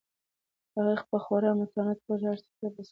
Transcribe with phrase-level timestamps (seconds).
[0.75, 2.79] هغې په خورا متانت وویل چې هر څه به سم شي.